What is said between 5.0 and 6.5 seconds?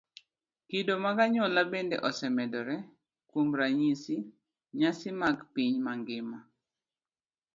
mag piny mangima